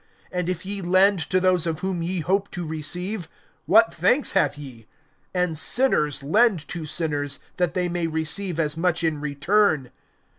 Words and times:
(34)And 0.33 0.49
if 0.49 0.65
ye 0.65 0.81
lend 0.81 1.19
to 1.19 1.39
those 1.39 1.67
of 1.67 1.81
whom 1.81 2.01
ye 2.01 2.21
hope 2.21 2.49
to 2.49 2.65
receive, 2.65 3.29
what 3.67 3.93
thanks 3.93 4.31
have 4.31 4.57
ye? 4.57 4.87
And 5.31 5.55
sinners 5.55 6.23
lend 6.23 6.67
to 6.69 6.87
sinners, 6.87 7.39
that 7.57 7.75
they 7.75 7.87
may 7.87 8.07
receive 8.07 8.59
as 8.59 8.75
much 8.75 9.03
in 9.03 9.21
return. 9.21 9.91